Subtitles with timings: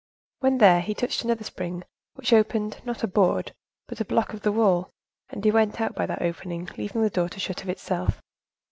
[0.39, 1.83] When there, he touched another spring,
[2.15, 3.53] which opened, not a board,
[3.87, 4.89] but a block of the wall,
[5.29, 8.19] and he went out by that opening, leaving the door to shut of itself.